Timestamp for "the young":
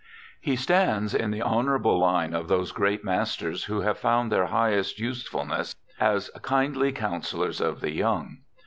7.81-8.39